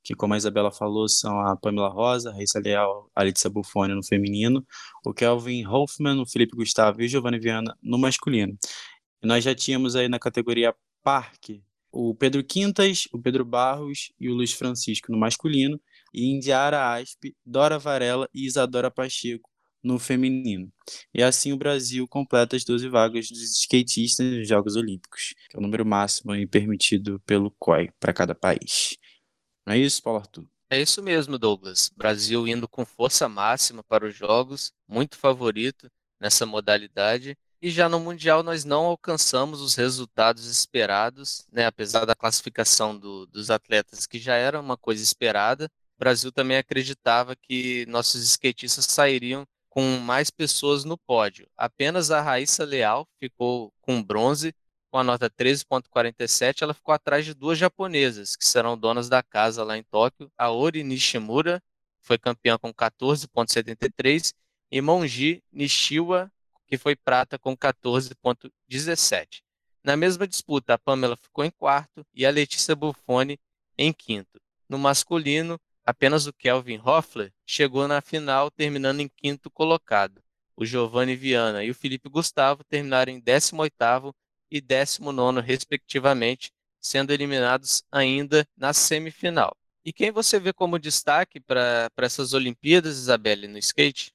que 0.02 0.14
como 0.14 0.34
a 0.34 0.36
Isabela 0.36 0.72
falou, 0.72 1.08
são 1.08 1.40
a 1.40 1.56
Pamela 1.56 1.88
Rosa, 1.88 2.30
a 2.30 2.32
Raíssa 2.32 2.58
Leal, 2.60 3.10
a 3.14 3.22
Letícia 3.22 3.50
Buffoni 3.50 3.94
no 3.94 4.04
feminino, 4.04 4.66
o 5.04 5.12
Kelvin 5.12 5.66
Hoffman, 5.66 6.20
o 6.20 6.26
Felipe 6.26 6.56
Gustavo 6.56 7.02
e 7.02 7.04
o 7.04 7.08
Giovanni 7.08 7.38
Viana 7.38 7.76
no 7.82 7.98
masculino. 7.98 8.56
E 9.22 9.26
nós 9.26 9.44
já 9.44 9.54
tínhamos 9.54 9.96
aí 9.96 10.08
na 10.08 10.18
categoria 10.18 10.74
Parque 11.02 11.62
o 11.90 12.14
Pedro 12.14 12.44
Quintas, 12.44 13.08
o 13.12 13.20
Pedro 13.20 13.44
Barros 13.44 14.12
e 14.20 14.28
o 14.28 14.34
Luiz 14.34 14.52
Francisco 14.52 15.10
no 15.10 15.18
masculino, 15.18 15.80
e 16.12 16.32
Indiara 16.32 16.94
Aspe, 16.94 17.36
Dora 17.44 17.78
Varela 17.78 18.28
e 18.32 18.46
Isadora 18.46 18.90
Pacheco 18.90 19.50
no 19.82 19.98
feminino. 19.98 20.72
E 21.14 21.22
assim 21.22 21.52
o 21.52 21.56
Brasil 21.56 22.06
completa 22.08 22.56
as 22.56 22.64
12 22.64 22.88
vagas 22.88 23.28
dos 23.28 23.42
skatistas 23.60 24.26
nos 24.26 24.48
Jogos 24.48 24.76
Olímpicos, 24.76 25.34
que 25.48 25.56
é 25.56 25.58
o 25.58 25.62
número 25.62 25.84
máximo 25.84 26.32
permitido 26.48 27.20
pelo 27.20 27.50
COI 27.58 27.90
para 27.98 28.12
cada 28.12 28.34
país. 28.34 28.96
Não 29.66 29.74
é 29.74 29.78
isso, 29.78 30.02
Paulo 30.02 30.20
Arthur? 30.20 30.48
É 30.70 30.80
isso 30.80 31.02
mesmo, 31.02 31.38
Douglas. 31.38 31.90
Brasil 31.96 32.46
indo 32.46 32.68
com 32.68 32.84
força 32.84 33.28
máxima 33.28 33.82
para 33.82 34.06
os 34.06 34.14
Jogos, 34.14 34.72
muito 34.86 35.16
favorito 35.16 35.90
nessa 36.20 36.44
modalidade. 36.44 37.36
E 37.60 37.70
já 37.70 37.88
no 37.88 37.98
Mundial 37.98 38.42
nós 38.42 38.64
não 38.64 38.84
alcançamos 38.84 39.60
os 39.60 39.74
resultados 39.74 40.46
esperados, 40.46 41.44
né? 41.50 41.66
apesar 41.66 42.04
da 42.04 42.14
classificação 42.14 42.96
do, 42.96 43.26
dos 43.26 43.50
atletas, 43.50 44.06
que 44.06 44.18
já 44.18 44.34
era 44.34 44.60
uma 44.60 44.76
coisa 44.76 45.02
esperada. 45.02 45.70
O 45.96 45.98
Brasil 45.98 46.30
também 46.30 46.56
acreditava 46.56 47.34
que 47.34 47.84
nossos 47.86 48.22
skatistas 48.22 48.84
sairiam 48.84 49.46
com 49.78 50.00
mais 50.00 50.28
pessoas 50.28 50.82
no 50.82 50.98
pódio. 50.98 51.48
Apenas 51.56 52.10
a 52.10 52.20
Raíssa 52.20 52.64
Leal 52.64 53.06
ficou 53.20 53.72
com 53.80 54.02
bronze, 54.02 54.52
com 54.90 54.98
a 54.98 55.04
nota 55.04 55.30
13.47. 55.30 56.62
Ela 56.62 56.74
ficou 56.74 56.92
atrás 56.92 57.24
de 57.24 57.32
duas 57.32 57.56
japonesas, 57.56 58.34
que 58.34 58.44
serão 58.44 58.76
donas 58.76 59.08
da 59.08 59.22
casa 59.22 59.62
lá 59.62 59.78
em 59.78 59.84
Tóquio. 59.84 60.32
A 60.36 60.50
Ori 60.50 60.82
Nishimura 60.82 61.62
foi 62.00 62.18
campeã 62.18 62.58
com 62.58 62.74
14.73 62.74 64.34
e 64.68 64.80
Monji 64.80 65.44
Nishiwa, 65.52 66.28
que 66.66 66.76
foi 66.76 66.96
prata 66.96 67.38
com 67.38 67.56
14.17. 67.56 69.42
Na 69.84 69.96
mesma 69.96 70.26
disputa, 70.26 70.74
a 70.74 70.78
Pamela 70.78 71.16
ficou 71.16 71.44
em 71.44 71.52
quarto 71.52 72.04
e 72.12 72.26
a 72.26 72.32
Letícia 72.32 72.74
Buffoni 72.74 73.38
em 73.78 73.92
quinto. 73.92 74.40
No 74.68 74.76
masculino, 74.76 75.56
Apenas 75.88 76.26
o 76.26 76.34
Kelvin 76.34 76.78
Hoffler 76.84 77.32
chegou 77.46 77.88
na 77.88 78.02
final, 78.02 78.50
terminando 78.50 79.00
em 79.00 79.08
quinto 79.08 79.50
colocado. 79.50 80.22
O 80.54 80.66
Giovanni 80.66 81.16
Viana 81.16 81.64
e 81.64 81.70
o 81.70 81.74
Felipe 81.74 82.10
Gustavo 82.10 82.62
terminaram 82.62 83.10
em 83.10 83.18
18º 83.18 84.12
e 84.50 84.60
19º, 84.60 85.40
respectivamente, 85.40 86.52
sendo 86.78 87.10
eliminados 87.10 87.82
ainda 87.90 88.46
na 88.54 88.74
semifinal. 88.74 89.56
E 89.82 89.90
quem 89.90 90.10
você 90.10 90.38
vê 90.38 90.52
como 90.52 90.78
destaque 90.78 91.40
para 91.40 91.88
essas 92.02 92.34
Olimpíadas, 92.34 92.98
Isabelle, 92.98 93.48
no 93.48 93.56
skate? 93.56 94.12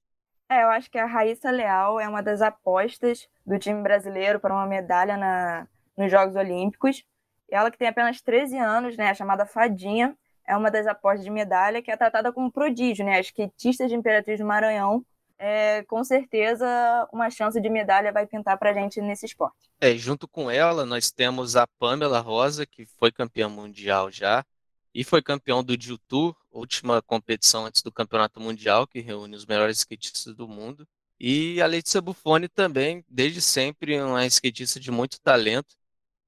É, 0.48 0.62
eu 0.62 0.70
acho 0.70 0.92
que 0.92 1.00
a 1.00 1.08
Raíssa 1.08 1.50
Leal 1.50 2.00
é 2.00 2.08
uma 2.08 2.22
das 2.22 2.44
apostas 2.44 3.27
do 3.44 3.58
time 3.58 3.82
brasileiro 3.82 4.39
para 4.39 4.53
uma 4.53 4.68
medalha 4.68 5.18
na, 5.18 5.68
nos 5.98 6.12
Jogos 6.12 6.36
Olímpicos. 6.36 7.03
Ela 7.50 7.72
que 7.72 7.80
tem 7.80 7.88
apenas 7.88 8.22
13 8.22 8.60
anos, 8.60 8.96
né, 8.96 9.12
chamada 9.15 9.44
Fadinha, 9.44 10.15
é 10.47 10.55
uma 10.55 10.69
das 10.69 10.85
apostas 10.88 11.23
de 11.23 11.31
medalha 11.31 11.81
que 11.81 11.91
é 11.91 11.97
tratada 11.97 12.31
como 12.31 12.51
prodígio, 12.51 13.05
né? 13.05 13.19
As 13.19 13.27
skatistas 13.27 13.89
de 13.89 13.95
Imperatriz 13.95 14.39
do 14.39 14.45
Maranhão, 14.45 15.05
é, 15.38 15.83
com 15.83 16.03
certeza 16.03 16.65
uma 17.12 17.29
chance 17.29 17.59
de 17.59 17.69
medalha 17.69 18.12
vai 18.12 18.25
pintar 18.25 18.57
para 18.57 18.71
a 18.71 18.73
gente 18.73 19.01
nesse 19.01 19.25
esporte. 19.25 19.69
É, 19.79 19.95
junto 19.95 20.27
com 20.27 20.50
ela, 20.50 20.85
nós 20.85 21.12
temos 21.12 21.55
a 21.55 21.67
Pamela 21.79 22.19
Rosa, 22.19 22.65
que 22.65 22.85
foi 22.85 23.12
campeã 23.12 23.50
mundial 23.50 24.12
já, 24.12 24.45
e 24.93 25.03
foi 25.03 25.21
campeão 25.21 25.63
do 25.63 25.79
Jiu 25.79 25.97
Tour, 26.07 26.35
última 26.51 27.01
competição 27.01 27.65
antes 27.65 27.81
do 27.81 27.91
Campeonato 27.91 28.39
Mundial, 28.39 28.85
que 28.85 29.01
reúne 29.01 29.35
os 29.35 29.45
melhores 29.45 29.79
skatistas 29.79 30.35
do 30.35 30.47
mundo. 30.47 30.88
E 31.19 31.62
a 31.62 31.65
Letícia 31.65 32.01
Buffoni 32.01 32.47
também, 32.47 33.03
desde 33.09 33.41
sempre, 33.41 34.00
uma 34.01 34.25
skatista 34.27 34.79
de 34.79 34.91
muito 34.91 35.19
talento, 35.19 35.75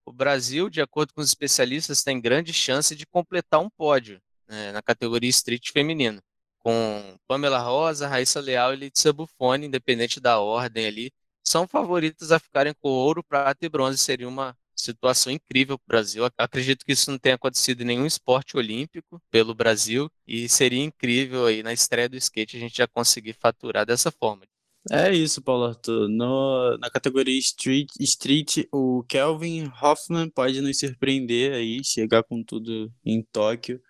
o 0.06 0.14
Brasil, 0.14 0.70
de 0.70 0.82
acordo 0.82 1.14
com 1.14 1.22
os 1.22 1.28
especialistas, 1.28 2.04
tem 2.04 2.22
grande 2.22 2.54
chance 2.54 2.96
de 2.96 3.06
completar 3.06 3.60
um 3.60 3.70
pódio 3.70 4.22
né, 4.48 4.72
na 4.72 4.82
categoria 4.82 5.30
street 5.30 5.72
feminino, 5.72 6.22
com 6.60 7.18
Pamela 7.28 7.60
Rosa, 7.60 8.08
Raíssa 8.08 8.40
Leal 8.40 8.74
e 8.74 8.78
Letícia 8.78 9.14
Buffoni, 9.14 9.68
independente 9.68 10.20
da 10.20 10.40
ordem 10.40 10.86
ali, 10.86 11.12
são 11.44 11.68
favoritas 11.68 12.32
a 12.32 12.40
ficarem 12.40 12.74
com 12.82 12.90
ouro, 12.90 13.24
prata 13.24 13.66
e 13.66 13.70
bronze. 13.70 14.00
Seria 14.00 14.28
uma 14.28 14.58
situação 14.76 15.32
incrível 15.32 15.78
para 15.78 15.86
o 15.86 15.88
Brasil. 15.88 16.24
Acredito 16.38 16.84
que 16.86 16.92
isso 16.92 17.12
não 17.12 17.20
tenha 17.20 17.36
acontecido 17.36 17.82
em 17.82 17.86
nenhum 17.86 18.06
esporte 18.06 18.58
olímpico 18.58 19.22
pelo 19.30 19.54
Brasil 19.54 20.10
e 20.28 20.50
seria 20.50 20.84
incrível 20.84 21.46
aí 21.46 21.62
na 21.64 21.72
estreia 21.72 22.10
do 22.10 22.18
skate 22.18 22.58
a 22.58 22.60
gente 22.60 22.78
já 22.78 22.88
conseguir 22.88 23.34
faturar 23.34 23.86
dessa 23.86 24.12
forma. 24.12 24.44
É 24.92 25.12
isso, 25.12 25.42
Paulo 25.42 25.65
Arthur. 25.65 26.08
No, 26.08 26.77
na 26.77 26.92
categoria 26.92 27.38
street, 27.39 27.89
street, 28.00 28.65
o 28.72 29.04
Kelvin 29.10 29.72
Hoffman 29.82 30.30
pode 30.30 30.62
nos 30.62 30.77
surpreender 30.77 31.54
aí, 31.54 31.84
chegar 31.84 32.24
com 32.24 32.44
tudo 32.44 32.94
em 33.04 33.24
Tóquio, 33.24 33.82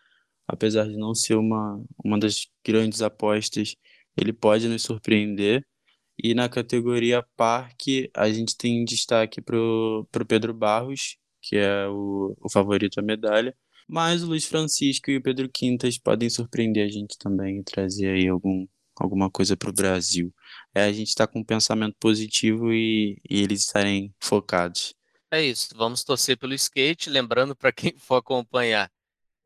apesar 0.48 0.88
de 0.88 0.96
não 0.98 1.14
ser 1.14 1.36
uma, 1.36 1.84
uma 2.04 2.18
das 2.18 2.48
grandes 2.66 3.02
apostas, 3.02 3.76
ele 4.18 4.32
pode 4.32 4.68
nos 4.70 4.84
surpreender. 4.84 5.66
E 6.18 6.34
na 6.34 6.48
categoria 6.48 7.26
parque, 7.36 8.10
a 8.16 8.30
gente 8.32 8.56
tem 8.58 8.86
destaque 8.86 9.42
para 9.42 9.58
o 9.58 10.08
Pedro 10.28 10.54
Barros, 10.54 11.18
que 11.42 11.58
é 11.58 11.88
o, 11.90 12.36
o 12.42 12.50
favorito 12.50 13.00
à 13.00 13.04
medalha. 13.04 13.54
Mas 13.88 14.24
o 14.24 14.28
Luiz 14.28 14.46
Francisco 14.46 15.12
e 15.12 15.18
o 15.18 15.22
Pedro 15.22 15.50
Quintas 15.50 15.98
podem 15.98 16.30
surpreender 16.30 16.86
a 16.86 16.90
gente 16.90 17.18
também 17.18 17.60
e 17.60 17.64
trazer 17.64 18.08
aí 18.08 18.28
algum, 18.28 18.66
alguma 18.96 19.30
coisa 19.30 19.58
para 19.58 19.70
o 19.70 19.74
Brasil. 19.74 20.34
É 20.76 20.84
a 20.84 20.92
gente 20.92 21.08
estar 21.08 21.26
tá 21.26 21.32
com 21.32 21.40
um 21.40 21.44
pensamento 21.44 21.96
positivo 22.00 22.74
e, 22.74 23.18
e 23.30 23.42
eles 23.42 23.62
estarem 23.62 24.14
focados. 24.20 24.94
É 25.32 25.42
isso, 25.42 25.70
vamos 25.76 26.04
torcer 26.04 26.38
pelo 26.38 26.54
skate, 26.54 27.10
lembrando 27.10 27.56
para 27.56 27.72
quem 27.72 27.96
for 27.98 28.18
acompanhar, 28.18 28.92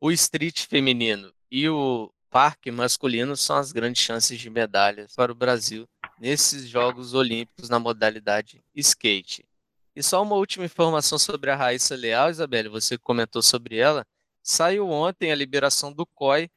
o 0.00 0.10
street 0.10 0.66
feminino 0.66 1.32
e 1.50 1.68
o 1.68 2.12
parque 2.30 2.70
masculino 2.70 3.36
são 3.36 3.56
as 3.56 3.72
grandes 3.72 4.02
chances 4.02 4.38
de 4.38 4.48
medalhas 4.48 5.14
para 5.14 5.32
o 5.32 5.34
Brasil 5.34 5.88
nesses 6.18 6.68
Jogos 6.68 7.14
Olímpicos 7.14 7.68
na 7.68 7.78
modalidade 7.78 8.62
skate. 8.74 9.44
E 9.94 10.02
só 10.02 10.22
uma 10.22 10.36
última 10.36 10.64
informação 10.64 11.18
sobre 11.18 11.50
a 11.50 11.56
Raíssa 11.56 11.96
Leal, 11.96 12.30
Isabelle, 12.30 12.68
você 12.68 12.96
comentou 12.96 13.42
sobre 13.42 13.76
ela. 13.76 14.06
Saiu 14.42 14.88
ontem 14.88 15.32
a 15.32 15.34
liberação 15.34 15.92
do 15.92 16.06
COI 16.06 16.48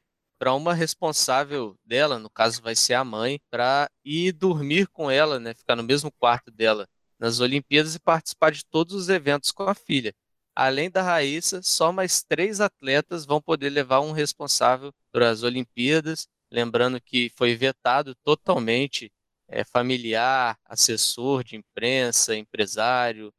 para 0.43 0.53
uma 0.53 0.73
responsável 0.73 1.79
dela, 1.85 2.19
no 2.19 2.29
caso 2.29 2.61
vai 2.61 2.75
ser 2.75 2.95
a 2.95 3.03
mãe, 3.05 3.39
para 3.49 3.89
ir 4.03 4.33
dormir 4.33 4.89
com 4.89 5.09
ela, 5.09 5.39
né, 5.39 5.53
ficar 5.53 5.73
no 5.73 5.83
mesmo 5.83 6.11
quarto 6.11 6.51
dela 6.51 6.85
nas 7.17 7.39
Olimpíadas 7.39 7.95
e 7.95 7.99
participar 7.99 8.51
de 8.51 8.65
todos 8.65 8.93
os 8.93 9.07
eventos 9.07 9.53
com 9.53 9.63
a 9.63 9.73
filha. 9.73 10.13
Além 10.53 10.91
da 10.91 11.01
Raíssa, 11.01 11.61
só 11.63 11.93
mais 11.93 12.23
três 12.23 12.59
atletas 12.59 13.25
vão 13.25 13.41
poder 13.41 13.69
levar 13.69 14.01
um 14.01 14.11
responsável 14.11 14.91
para 15.13 15.29
as 15.29 15.43
Olimpíadas. 15.43 16.27
Lembrando 16.51 16.99
que 16.99 17.31
foi 17.37 17.55
vetado 17.55 18.13
totalmente 18.15 19.09
é, 19.47 19.63
familiar, 19.63 20.59
assessor 20.65 21.45
de 21.45 21.55
imprensa, 21.55 22.35
empresário, 22.35 23.33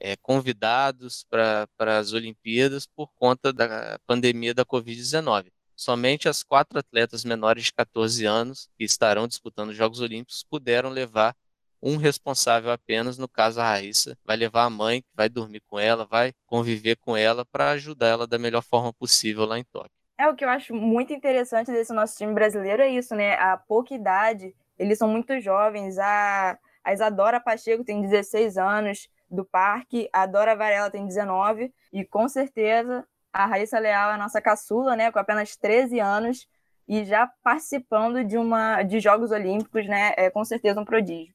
é, 0.00 0.16
convidados 0.16 1.22
para 1.28 1.68
as 1.98 2.14
Olimpíadas 2.14 2.86
por 2.86 3.12
conta 3.14 3.52
da 3.52 3.98
pandemia 4.06 4.54
da 4.54 4.64
Covid-19. 4.64 5.50
Somente 5.76 6.26
as 6.26 6.42
quatro 6.42 6.78
atletas 6.78 7.22
menores 7.22 7.64
de 7.64 7.72
14 7.74 8.24
anos 8.24 8.70
que 8.78 8.84
estarão 8.84 9.28
disputando 9.28 9.68
os 9.68 9.76
Jogos 9.76 10.00
Olímpicos 10.00 10.42
puderam 10.42 10.88
levar 10.88 11.36
um 11.82 11.98
responsável 11.98 12.72
apenas, 12.72 13.18
no 13.18 13.28
caso 13.28 13.60
a 13.60 13.64
Raíssa, 13.64 14.16
vai 14.24 14.36
levar 14.36 14.64
a 14.64 14.70
mãe, 14.70 15.04
vai 15.14 15.28
dormir 15.28 15.60
com 15.66 15.78
ela, 15.78 16.06
vai 16.06 16.32
conviver 16.46 16.96
com 16.96 17.14
ela 17.14 17.44
para 17.44 17.70
ajudar 17.72 18.08
ela 18.08 18.26
da 18.26 18.38
melhor 18.38 18.62
forma 18.62 18.92
possível 18.92 19.44
lá 19.44 19.58
em 19.58 19.64
Tóquio. 19.64 19.90
É 20.18 20.26
o 20.26 20.34
que 20.34 20.44
eu 20.44 20.48
acho 20.48 20.74
muito 20.74 21.12
interessante 21.12 21.70
desse 21.70 21.92
nosso 21.92 22.16
time 22.16 22.32
brasileiro 22.32 22.82
é 22.82 22.88
isso, 22.88 23.14
né? 23.14 23.34
A 23.34 23.58
pouca 23.58 23.94
idade, 23.94 24.54
eles 24.78 24.96
são 24.96 25.08
muito 25.08 25.38
jovens. 25.40 25.98
A, 25.98 26.58
a 26.82 26.92
Isadora 26.94 27.38
Pacheco 27.38 27.84
tem 27.84 28.00
16 28.00 28.56
anos 28.56 29.08
do 29.30 29.44
parque, 29.44 30.08
a 30.10 30.24
Dora 30.24 30.56
Varela 30.56 30.90
tem 30.90 31.06
19 31.06 31.70
e 31.92 32.04
com 32.04 32.28
certeza 32.28 33.06
a 33.36 33.44
Raíssa 33.44 33.78
Leal 33.78 34.10
é 34.10 34.14
a 34.14 34.18
nossa 34.18 34.40
caçula, 34.40 34.96
né, 34.96 35.12
com 35.12 35.18
apenas 35.18 35.56
13 35.56 36.00
anos 36.00 36.46
e 36.88 37.04
já 37.04 37.30
participando 37.42 38.24
de 38.24 38.38
uma 38.38 38.82
de 38.82 38.98
Jogos 38.98 39.30
Olímpicos, 39.30 39.86
né, 39.86 40.14
é 40.16 40.30
com 40.30 40.42
certeza 40.42 40.80
um 40.80 40.84
prodígio. 40.86 41.34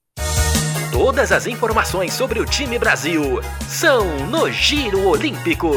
Todas 0.91 1.31
as 1.31 1.45
informações 1.45 2.13
sobre 2.13 2.39
o 2.39 2.45
time 2.45 2.79
Brasil 2.79 3.21
são 3.69 4.27
no 4.27 4.51
Giro 4.51 5.07
Olímpico. 5.07 5.69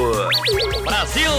Brasil! 0.83 1.31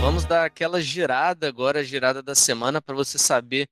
Vamos 0.00 0.24
dar 0.24 0.44
aquela 0.44 0.80
girada 0.80 1.48
agora, 1.48 1.80
a 1.80 1.84
girada 1.84 2.22
da 2.22 2.36
semana, 2.36 2.80
para 2.80 2.94
você 2.94 3.18
saber 3.18 3.66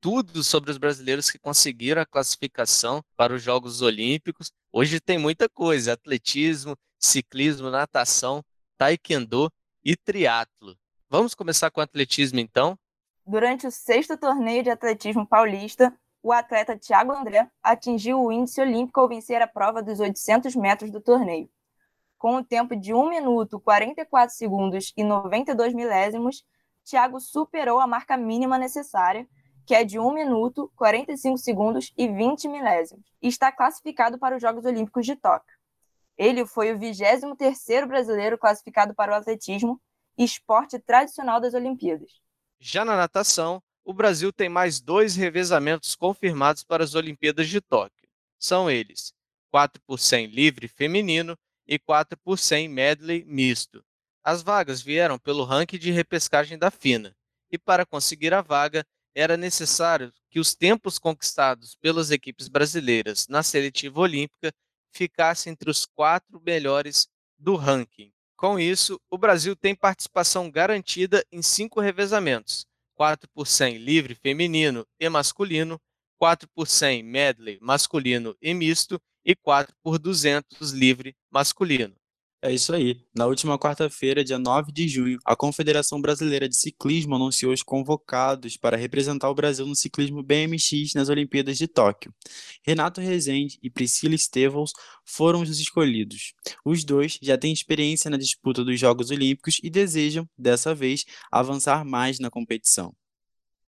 tudo 0.00 0.44
sobre 0.44 0.70
os 0.70 0.76
brasileiros 0.76 1.30
que 1.30 1.38
conseguiram 1.38 2.02
a 2.02 2.06
classificação 2.06 3.02
para 3.16 3.32
os 3.32 3.42
Jogos 3.42 3.80
Olímpicos. 3.80 4.52
Hoje 4.70 5.00
tem 5.00 5.16
muita 5.18 5.48
coisa: 5.48 5.94
atletismo, 5.94 6.76
ciclismo, 6.98 7.70
natação, 7.70 8.42
taekwondo 8.82 9.48
e 9.84 9.94
triatlo. 9.94 10.76
Vamos 11.08 11.36
começar 11.36 11.70
com 11.70 11.80
atletismo 11.80 12.40
então? 12.40 12.76
Durante 13.24 13.64
o 13.64 13.70
sexto 13.70 14.18
torneio 14.18 14.64
de 14.64 14.70
atletismo 14.70 15.24
paulista, 15.24 15.96
o 16.20 16.32
atleta 16.32 16.76
Thiago 16.76 17.12
André 17.12 17.48
atingiu 17.62 18.20
o 18.20 18.32
índice 18.32 18.60
olímpico 18.60 18.98
ao 18.98 19.08
vencer 19.08 19.40
a 19.40 19.46
prova 19.46 19.80
dos 19.84 20.00
800 20.00 20.56
metros 20.56 20.90
do 20.90 21.00
torneio. 21.00 21.48
Com 22.18 22.34
o 22.34 22.44
tempo 22.44 22.74
de 22.74 22.92
1 22.92 23.08
minuto, 23.08 23.60
44 23.60 24.34
segundos 24.34 24.92
e 24.96 25.04
92 25.04 25.72
milésimos, 25.74 26.44
Thiago 26.84 27.20
superou 27.20 27.78
a 27.78 27.86
marca 27.86 28.16
mínima 28.16 28.58
necessária, 28.58 29.28
que 29.64 29.76
é 29.76 29.84
de 29.84 30.00
1 30.00 30.12
minuto, 30.12 30.72
45 30.74 31.38
segundos 31.38 31.92
e 31.96 32.08
20 32.08 32.48
milésimos, 32.48 33.04
e 33.22 33.28
está 33.28 33.52
classificado 33.52 34.18
para 34.18 34.34
os 34.34 34.42
Jogos 34.42 34.64
Olímpicos 34.64 35.06
de 35.06 35.14
Tóquio. 35.14 35.61
Ele 36.22 36.46
foi 36.46 36.72
o 36.72 36.78
23º 36.78 37.88
brasileiro 37.88 38.38
classificado 38.38 38.94
para 38.94 39.10
o 39.10 39.14
atletismo, 39.16 39.82
esporte 40.16 40.78
tradicional 40.78 41.40
das 41.40 41.52
Olimpíadas. 41.52 42.12
Já 42.60 42.84
na 42.84 42.96
natação, 42.96 43.60
o 43.84 43.92
Brasil 43.92 44.32
tem 44.32 44.48
mais 44.48 44.80
dois 44.80 45.16
revezamentos 45.16 45.96
confirmados 45.96 46.62
para 46.62 46.84
as 46.84 46.94
Olimpíadas 46.94 47.48
de 47.48 47.60
Tóquio. 47.60 48.08
São 48.38 48.70
eles: 48.70 49.12
4 49.50 49.82
por 49.84 49.98
100 49.98 50.26
livre 50.26 50.68
feminino 50.68 51.36
e 51.66 51.76
4 51.76 52.16
por 52.22 52.38
100 52.38 52.68
medley 52.68 53.24
misto. 53.24 53.84
As 54.22 54.44
vagas 54.44 54.80
vieram 54.80 55.18
pelo 55.18 55.42
ranking 55.42 55.76
de 55.78 55.90
repescagem 55.90 56.56
da 56.56 56.70
FINA, 56.70 57.16
e 57.50 57.58
para 57.58 57.84
conseguir 57.84 58.32
a 58.32 58.42
vaga 58.42 58.86
era 59.12 59.36
necessário 59.36 60.12
que 60.30 60.38
os 60.38 60.54
tempos 60.54 61.00
conquistados 61.00 61.74
pelas 61.74 62.12
equipes 62.12 62.46
brasileiras 62.46 63.26
na 63.26 63.42
seletiva 63.42 63.98
olímpica 63.98 64.54
ficassem 64.92 65.52
entre 65.52 65.70
os 65.70 65.86
quatro 65.86 66.40
melhores 66.44 67.08
do 67.38 67.56
ranking. 67.56 68.12
Com 68.36 68.58
isso, 68.58 69.00
o 69.10 69.16
Brasil 69.16 69.54
tem 69.54 69.74
participação 69.74 70.50
garantida 70.50 71.24
em 71.30 71.42
cinco 71.42 71.80
revezamentos: 71.80 72.66
4 72.94 73.28
por 73.32 73.46
100 73.46 73.78
livre 73.78 74.14
feminino 74.14 74.86
e 74.98 75.08
masculino, 75.08 75.80
4 76.18 76.48
por 76.54 76.66
100 76.66 77.02
medley 77.02 77.58
masculino 77.60 78.36
e 78.40 78.52
misto 78.52 79.00
e 79.24 79.34
4 79.34 79.74
por 79.82 79.98
200 79.98 80.72
livre 80.72 81.16
masculino. 81.30 81.94
É 82.44 82.52
isso 82.52 82.74
aí. 82.74 83.00
Na 83.14 83.26
última 83.26 83.56
quarta-feira, 83.56 84.24
dia 84.24 84.36
9 84.36 84.72
de 84.72 84.88
junho, 84.88 85.16
a 85.24 85.36
Confederação 85.36 86.00
Brasileira 86.00 86.48
de 86.48 86.56
Ciclismo 86.56 87.14
anunciou 87.14 87.52
os 87.52 87.62
convocados 87.62 88.56
para 88.56 88.76
representar 88.76 89.30
o 89.30 89.34
Brasil 89.34 89.64
no 89.64 89.76
ciclismo 89.76 90.24
BMX 90.24 90.92
nas 90.96 91.08
Olimpíadas 91.08 91.56
de 91.56 91.68
Tóquio. 91.68 92.12
Renato 92.66 93.00
Rezende 93.00 93.60
e 93.62 93.70
Priscila 93.70 94.16
Estevãos 94.16 94.72
foram 95.04 95.42
os 95.42 95.60
escolhidos. 95.60 96.34
Os 96.64 96.82
dois 96.82 97.16
já 97.22 97.38
têm 97.38 97.52
experiência 97.52 98.10
na 98.10 98.16
disputa 98.16 98.64
dos 98.64 98.80
Jogos 98.80 99.12
Olímpicos 99.12 99.60
e 99.62 99.70
desejam, 99.70 100.28
dessa 100.36 100.74
vez, 100.74 101.04
avançar 101.30 101.84
mais 101.84 102.18
na 102.18 102.28
competição. 102.28 102.92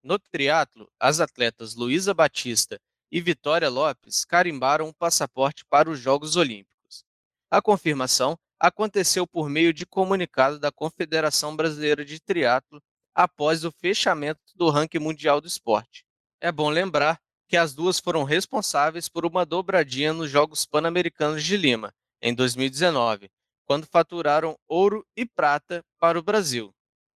No 0.02 0.18
triatlo, 0.18 0.90
as 1.00 1.20
atletas 1.20 1.76
Luísa 1.76 2.12
Batista 2.12 2.82
e 3.12 3.22
Vitória 3.22 3.70
Lopes 3.70 4.26
carimbaram 4.26 4.90
o 4.90 4.94
passaporte 4.96 5.64
para 5.70 5.92
os 5.92 6.00
Jogos 6.00 6.36
Olímpicos. 6.36 7.06
A 7.52 7.62
confirmação 7.62 8.36
aconteceu 8.60 9.28
por 9.28 9.50
meio 9.50 9.74
de 9.74 9.86
comunicado 9.86 10.60
da 10.60 10.72
Confederação 10.72 11.56
Brasileira 11.56 12.06
de 12.06 12.20
Triatlo 12.20 12.82
após 13.14 13.64
o 13.64 13.72
fechamento 13.72 14.42
do 14.56 14.70
ranking 14.70 15.00
mundial 15.00 15.40
do 15.40 15.48
esporte. 15.48 16.06
É 16.42 16.52
bom 16.52 16.70
lembrar 16.70 17.20
que 17.48 17.58
as 17.58 17.74
duas 17.74 18.00
foram 18.00 18.24
responsáveis 18.24 19.08
por 19.08 19.26
uma 19.26 19.46
dobradinha 19.46 20.14
nos 20.14 20.30
Jogos 20.30 20.66
Pan-Americanos 20.66 21.44
de 21.44 21.56
Lima, 21.56 21.94
em 22.22 22.34
2019, 22.34 23.30
quando 23.66 23.86
faturaram 23.86 24.58
ouro 24.68 25.06
e 25.16 25.26
prata 25.26 25.84
para 26.00 26.18
o 26.18 26.24
Brasil. 26.24 26.74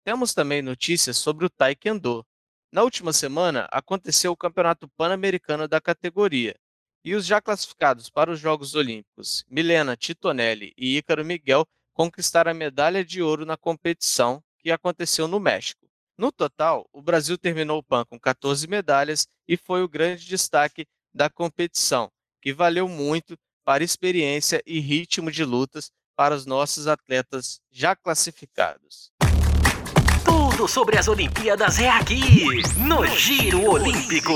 Temos 0.04 0.34
também 0.34 0.60
notícias 0.60 1.16
sobre 1.16 1.46
o 1.46 1.50
Taekwondo. 1.50 2.26
Na 2.72 2.82
última 2.82 3.12
semana, 3.12 3.68
aconteceu 3.70 4.32
o 4.32 4.36
Campeonato 4.36 4.88
Pan-Americano 4.96 5.68
da 5.68 5.80
categoria, 5.80 6.56
e 7.04 7.14
os 7.14 7.26
já 7.26 7.40
classificados 7.40 8.08
para 8.08 8.30
os 8.30 8.40
Jogos 8.40 8.74
Olímpicos, 8.74 9.44
Milena 9.48 9.96
Titonelli 9.96 10.72
e 10.76 10.96
Ícaro 10.96 11.24
Miguel, 11.24 11.66
conquistaram 11.92 12.50
a 12.50 12.54
medalha 12.54 13.04
de 13.04 13.22
ouro 13.22 13.44
na 13.44 13.56
competição 13.56 14.42
que 14.58 14.70
aconteceu 14.70 15.28
no 15.28 15.38
México. 15.38 15.86
No 16.16 16.32
total, 16.32 16.88
o 16.92 17.02
Brasil 17.02 17.36
terminou 17.36 17.78
o 17.78 17.82
PAN 17.82 18.04
com 18.04 18.18
14 18.18 18.66
medalhas 18.66 19.26
e 19.46 19.56
foi 19.56 19.82
o 19.82 19.88
grande 19.88 20.24
destaque 20.26 20.86
da 21.12 21.28
competição, 21.28 22.10
que 22.40 22.52
valeu 22.52 22.88
muito 22.88 23.36
para 23.64 23.84
experiência 23.84 24.62
e 24.66 24.80
ritmo 24.80 25.30
de 25.30 25.44
lutas 25.44 25.90
para 26.16 26.34
os 26.34 26.46
nossos 26.46 26.86
atletas 26.86 27.60
já 27.70 27.94
classificados. 27.96 29.12
Tudo 30.24 30.68
sobre 30.68 30.98
as 30.98 31.08
Olimpíadas 31.08 31.78
é 31.78 31.90
aqui, 31.90 32.62
no 32.78 33.04
Giro 33.06 33.70
Olímpico. 33.70 34.34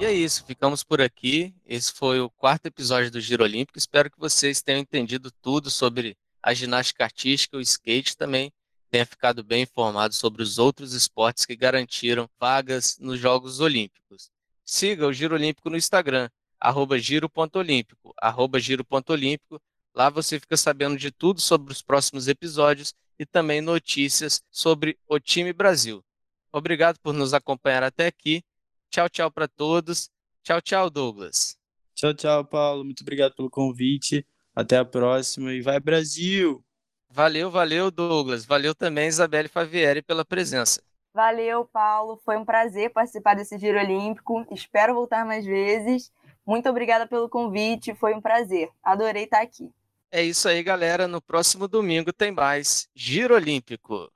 E 0.00 0.04
é 0.06 0.14
isso, 0.14 0.46
ficamos 0.46 0.82
por 0.82 1.02
aqui. 1.02 1.54
Esse 1.66 1.92
foi 1.92 2.20
o 2.20 2.30
quarto 2.30 2.64
episódio 2.64 3.10
do 3.10 3.20
Giro 3.20 3.44
Olímpico. 3.44 3.78
Espero 3.78 4.10
que 4.10 4.18
vocês 4.18 4.62
tenham 4.62 4.80
entendido 4.80 5.30
tudo 5.30 5.68
sobre 5.68 6.16
a 6.42 6.54
ginástica 6.54 7.04
artística, 7.04 7.58
o 7.58 7.60
skate 7.60 8.16
também 8.16 8.50
tenha 8.90 9.04
ficado 9.04 9.44
bem 9.44 9.64
informado 9.64 10.14
sobre 10.14 10.42
os 10.42 10.56
outros 10.56 10.94
esportes 10.94 11.44
que 11.44 11.54
garantiram 11.54 12.30
vagas 12.40 12.96
nos 12.98 13.20
Jogos 13.20 13.60
Olímpicos. 13.60 14.30
Siga 14.64 15.06
o 15.06 15.12
Giro 15.12 15.34
Olímpico 15.34 15.68
no 15.68 15.76
Instagram, 15.76 16.30
arroba 16.58 16.98
giro.olímpico, 16.98 18.14
arroba 18.16 18.58
giro.olímpico. 18.58 19.60
Lá 19.94 20.08
você 20.08 20.40
fica 20.40 20.56
sabendo 20.56 20.96
de 20.96 21.10
tudo 21.10 21.42
sobre 21.42 21.74
os 21.74 21.82
próximos 21.82 22.26
episódios 22.26 22.94
e 23.18 23.26
também 23.26 23.60
notícias 23.60 24.42
sobre 24.50 24.98
o 25.06 25.20
time 25.20 25.52
Brasil. 25.52 26.02
Obrigado 26.50 26.98
por 27.00 27.12
nos 27.12 27.34
acompanhar 27.34 27.82
até 27.82 28.06
aqui 28.06 28.42
Tchau, 28.90 29.08
tchau 29.08 29.30
para 29.30 29.46
todos. 29.46 30.10
Tchau, 30.42 30.60
tchau, 30.60 30.90
Douglas. 30.90 31.56
Tchau, 31.94 32.12
tchau, 32.12 32.44
Paulo. 32.44 32.84
Muito 32.84 33.02
obrigado 33.02 33.34
pelo 33.34 33.48
convite. 33.48 34.26
Até 34.54 34.78
a 34.78 34.84
próxima 34.84 35.52
e 35.52 35.60
vai 35.60 35.78
Brasil! 35.78 36.64
Valeu, 37.08 37.50
valeu, 37.50 37.90
Douglas. 37.90 38.44
Valeu 38.44 38.74
também, 38.74 39.08
Isabelle 39.08 39.48
Favieri, 39.48 40.00
pela 40.02 40.24
presença. 40.24 40.80
Valeu, 41.12 41.64
Paulo. 41.64 42.20
Foi 42.24 42.36
um 42.36 42.44
prazer 42.44 42.90
participar 42.90 43.34
desse 43.34 43.58
Giro 43.58 43.78
Olímpico. 43.78 44.46
Espero 44.52 44.94
voltar 44.94 45.24
mais 45.24 45.44
vezes. 45.44 46.12
Muito 46.46 46.68
obrigada 46.68 47.06
pelo 47.06 47.28
convite. 47.28 47.94
Foi 47.94 48.14
um 48.14 48.20
prazer. 48.20 48.68
Adorei 48.82 49.24
estar 49.24 49.40
aqui. 49.40 49.70
É 50.10 50.22
isso 50.22 50.48
aí, 50.48 50.62
galera. 50.62 51.08
No 51.08 51.20
próximo 51.20 51.66
domingo 51.66 52.12
tem 52.12 52.30
mais 52.30 52.88
Giro 52.94 53.34
Olímpico. 53.34 54.10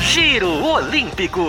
Giro 0.00 0.48
Olímpico. 0.48 1.40